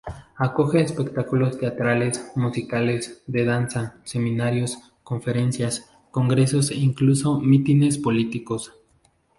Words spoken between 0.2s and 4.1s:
Acoge espectáculos teatrales, musicales, de danza,